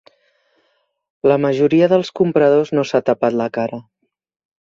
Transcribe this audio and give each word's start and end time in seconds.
La 1.31 1.35
majoria 1.43 1.89
dels 1.91 2.09
compradors 2.21 2.73
no 2.79 2.85
s'ha 2.93 3.03
tapat 3.11 3.37
la 3.43 3.47
cara. 3.59 3.81